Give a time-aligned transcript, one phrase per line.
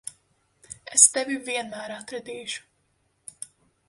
[0.99, 3.45] Es tevi vienmēr atradīšu.